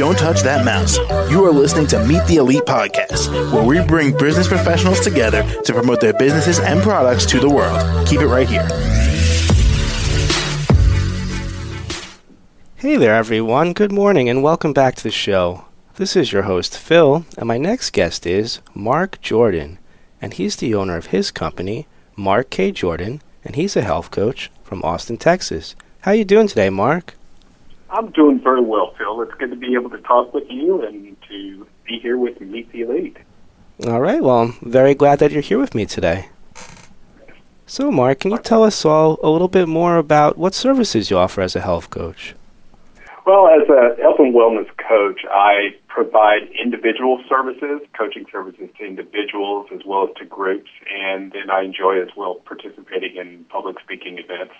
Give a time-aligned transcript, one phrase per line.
[0.00, 0.96] Don't touch that mouse.
[1.30, 5.74] You are listening to Meet the Elite podcast, where we bring business professionals together to
[5.74, 8.08] promote their businesses and products to the world.
[8.08, 8.66] Keep it right here.
[12.76, 13.74] Hey there, everyone.
[13.74, 15.66] Good morning and welcome back to the show.
[15.96, 19.78] This is your host, Phil, and my next guest is Mark Jordan,
[20.22, 21.86] and he's the owner of his company,
[22.16, 22.72] Mark K.
[22.72, 25.76] Jordan, and he's a health coach from Austin, Texas.
[26.00, 27.16] How you doing today, Mark?
[27.90, 29.20] I'm doing very well, Phil.
[29.22, 32.70] It's good to be able to talk with you and to be here with Meet
[32.72, 33.16] the Elite.
[33.86, 34.22] All right.
[34.22, 36.28] Well, I'm very glad that you're here with me today.
[37.66, 41.18] So, Mark, can you tell us all a little bit more about what services you
[41.18, 42.34] offer as a health coach?
[43.26, 49.66] Well, as a health and wellness coach, I provide individual services, coaching services to individuals
[49.72, 54.18] as well as to groups, and then I enjoy as well participating in public speaking
[54.18, 54.54] events.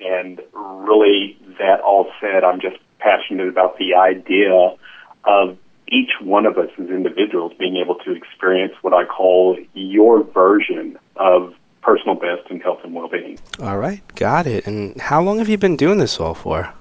[0.00, 4.76] And really, that all said, I'm just passionate about the idea
[5.24, 10.22] of each one of us as individuals being able to experience what I call your
[10.24, 13.38] version of personal best in health and well being.
[13.60, 14.66] All right, got it.
[14.66, 16.72] And how long have you been doing this all for?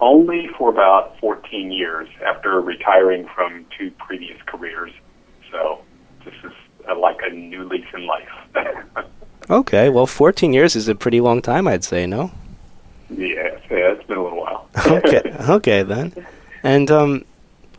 [0.00, 4.92] Only for about 14 years after retiring from two previous careers.
[5.50, 5.82] So
[6.24, 6.52] this is
[6.88, 8.28] uh, like a new lease in life.
[9.50, 12.30] Okay, well, 14 years is a pretty long time, I'd say, no?
[13.10, 14.68] Yes, yeah, it's been a little while.
[14.86, 16.14] okay, okay then.
[16.62, 17.24] And um,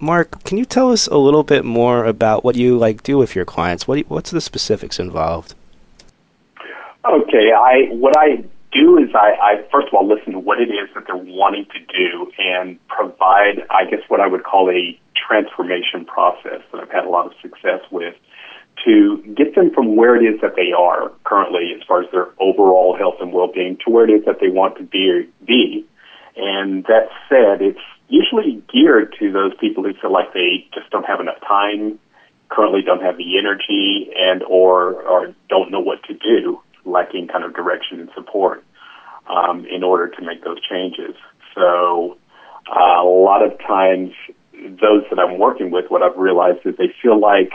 [0.01, 3.35] Mark, can you tell us a little bit more about what you like do with
[3.35, 3.87] your clients?
[3.87, 5.55] What you, what's the specifics involved?
[7.05, 10.69] Okay, I what I do is I, I first of all listen to what it
[10.69, 14.99] is that they're wanting to do and provide, I guess, what I would call a
[15.15, 18.15] transformation process that I've had a lot of success with
[18.85, 22.27] to get them from where it is that they are currently as far as their
[22.39, 25.29] overall health and well-being to where it is that they want to be.
[25.45, 25.85] be.
[26.35, 31.05] And that said, it's usually geared to those people who feel like they just don't
[31.05, 31.99] have enough time,
[32.49, 37.43] currently don't have the energy, and or or don't know what to do, lacking kind
[37.43, 38.63] of direction and support
[39.29, 41.15] um, in order to make those changes.
[41.55, 42.17] So
[42.69, 44.13] uh, a lot of times,
[44.53, 47.51] those that I'm working with, what I've realized is they feel like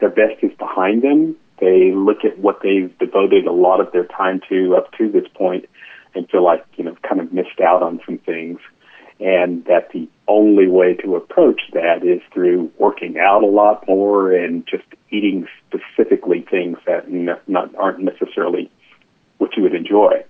[0.00, 1.36] their best is behind them.
[1.60, 5.26] They look at what they've devoted a lot of their time to up to this
[5.34, 5.66] point
[6.14, 8.58] and feel like, you know, kind of missed out on some things.
[9.18, 14.32] And that the only way to approach that is through working out a lot more
[14.32, 18.70] and just eating specifically things that not, aren't necessarily
[19.38, 20.24] what you would enjoy.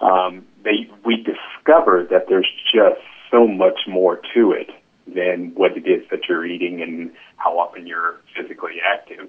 [0.00, 4.68] Um, they, we discovered that there's just so much more to it
[5.14, 9.28] than what it is that you're eating and how often you're physically active.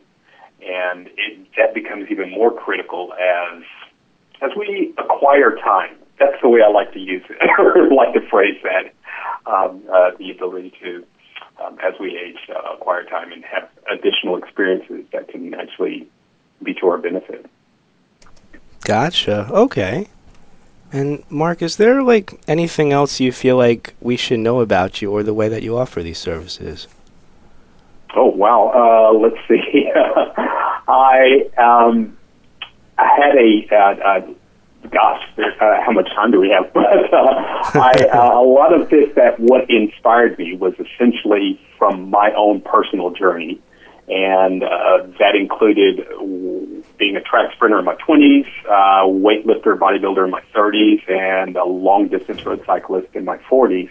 [0.62, 3.64] And it, that becomes even more critical as
[4.42, 5.96] as we acquire time.
[6.20, 7.38] That's the way I like to use it,
[7.94, 8.94] like to phrase that.
[9.46, 11.04] Um, uh, the ability to,
[11.64, 16.08] um, as we age, uh, acquire time and have additional experiences that can actually
[16.62, 17.46] be to our benefit.
[18.82, 19.50] Gotcha.
[19.52, 20.08] Okay.
[20.92, 25.12] And Mark, is there like anything else you feel like we should know about you
[25.12, 26.88] or the way that you offer these services?
[28.16, 28.72] Oh wow!
[28.74, 29.92] Uh, let's see.
[30.88, 32.18] I um,
[32.98, 34.34] I had a uh, uh,
[34.90, 36.72] gosh, uh, how much time do we have?
[36.74, 42.10] But uh, I, uh, a lot of this that what inspired me was essentially from
[42.10, 43.62] my own personal journey,
[44.08, 46.06] and uh, that included
[47.00, 51.64] being a track sprinter in my 20s, uh, weightlifter, bodybuilder in my 30s, and a
[51.64, 53.90] long distance road cyclist in my 40s.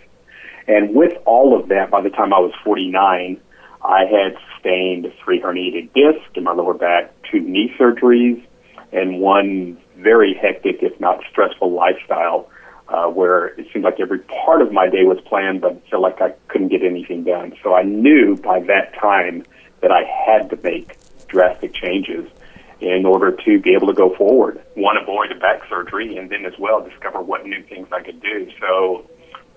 [0.69, 3.41] And with all of that, by the time I was 49,
[3.83, 8.45] I had sustained three herniated discs in my lower back, two knee surgeries,
[8.93, 12.51] and one very hectic, if not stressful, lifestyle
[12.89, 16.03] uh, where it seemed like every part of my day was planned, but I felt
[16.03, 17.55] like I couldn't get anything done.
[17.63, 19.45] So I knew by that time
[19.83, 20.97] that I had to make
[21.29, 22.29] drastic changes
[22.81, 24.63] in order to be able to go forward.
[24.75, 28.21] One, avoid a back surgery, and then as well discover what new things I could
[28.21, 28.51] do.
[28.61, 29.09] So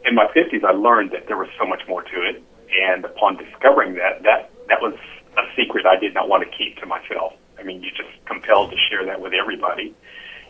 [0.06, 2.42] in my 50s, I learned that there was so much more to it.
[2.72, 4.96] And upon discovering that, that, that was
[5.38, 7.34] a secret I did not want to keep to myself.
[7.60, 9.94] I mean, you're just compelled to share that with everybody.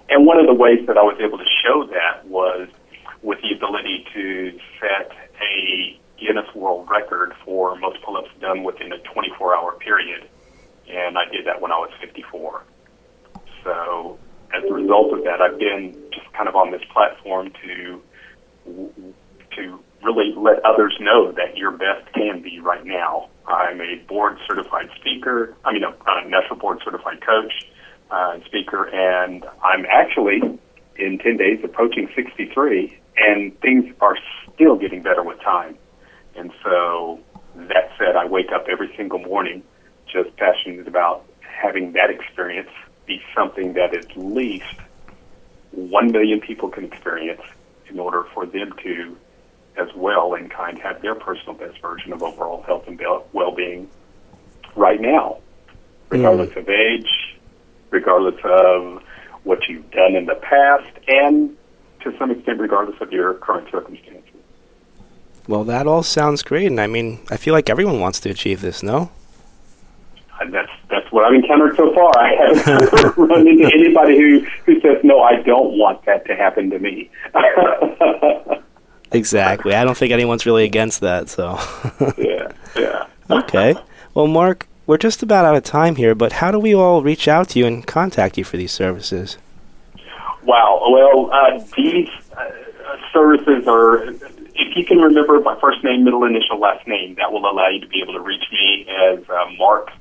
[0.10, 2.70] And one of the ways that I was able to show that was
[3.22, 5.12] with the ability to set
[5.42, 10.30] a Guinness World Record for most pull-ups done within a 24-hour period
[10.92, 12.64] and I did that when I was 54.
[13.64, 14.20] So
[14.54, 18.02] as a result of that, I've been just kind of on this platform to
[19.56, 23.30] to really let others know that your best can be right now.
[23.48, 25.56] I'm a board certified speaker.
[25.66, 27.52] I mean, a, a national board certified coach
[28.10, 30.42] uh, speaker, and I'm actually
[30.96, 34.18] in 10 days approaching 63, and things are
[34.54, 35.78] still getting better with time.
[36.36, 37.20] And so,
[37.56, 39.64] that said, I wake up every single morning
[40.12, 42.70] just passionate about having that experience
[43.06, 44.76] be something that at least
[45.72, 47.42] one million people can experience
[47.88, 49.18] in order for them to,
[49.78, 53.02] as well, in kind, have their personal best version of overall health and
[53.34, 53.90] well being
[54.76, 55.38] right now,
[56.10, 56.58] regardless mm.
[56.58, 57.38] of age,
[57.90, 59.04] regardless of
[59.44, 61.56] what you've done in the past, and
[62.02, 64.22] to some extent, regardless of your current circumstances.
[65.48, 68.62] Well, that all sounds great, and I mean, I feel like everyone wants to achieve
[68.62, 69.12] this, no?
[70.50, 72.12] That's that's what I've encountered so far.
[72.18, 76.70] I haven't run into anybody who who says, "No, I don't want that to happen
[76.72, 77.10] to me."
[79.12, 79.76] exactly.
[79.76, 81.30] I don't think anyone's really against that.
[81.30, 81.60] So.
[82.18, 82.52] yeah.
[82.76, 83.08] Yeah.
[83.30, 83.76] okay.
[84.14, 87.28] Well, Mark, we're just about out of time here, but how do we all reach
[87.28, 89.38] out to you and contact you for these services?
[90.44, 90.84] Wow.
[90.90, 92.50] Well, uh, these uh,
[93.14, 97.50] services are, if you can remember my first name, middle initial, last name, that will
[97.50, 99.92] allow you to be able to reach me as uh, Mark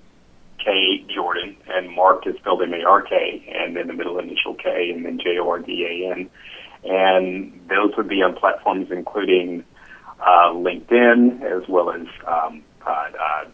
[0.65, 1.05] K.
[1.15, 4.91] Jordan, and Mark is spelled M A R K, and then the middle initial K,
[4.95, 6.31] and then J O R D A N.
[6.85, 9.65] And those would be on platforms including
[10.21, 13.45] uh, LinkedIn as well as um, uh, uh,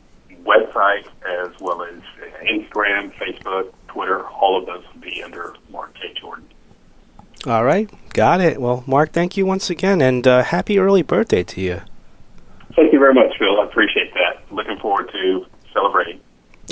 [0.44, 2.00] website as well as
[2.44, 4.24] Instagram, Facebook, Twitter.
[4.26, 6.12] All of those would be under Mark K.
[6.20, 6.44] Jordan.
[7.46, 8.60] All right, got it.
[8.60, 11.80] Well, Mark, thank you once again, and uh, happy early birthday to you.
[12.74, 13.60] Thank you very much, Phil.
[13.60, 14.52] I appreciate that.
[14.52, 16.20] Looking forward to celebrating.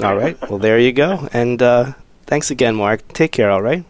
[0.02, 0.36] All right.
[0.50, 1.28] Well, there you go.
[1.32, 1.92] And uh,
[2.26, 3.06] thanks again, Mark.
[3.12, 3.84] Take care, all right?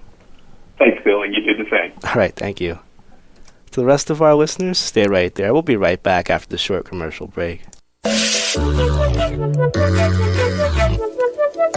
[0.78, 1.92] Thanks, Bill, and you do the same.
[2.04, 2.34] All right.
[2.34, 2.78] Thank you.
[3.72, 5.52] To the rest of our listeners, stay right there.
[5.52, 7.62] We'll be right back after the short commercial break.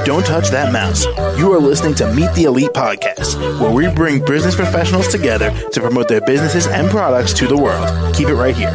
[0.05, 1.05] Don't touch that mouse.
[1.37, 5.81] You are listening to Meet the Elite Podcast, where we bring business professionals together to
[5.81, 8.15] promote their businesses and products to the world.
[8.15, 8.73] Keep it right here.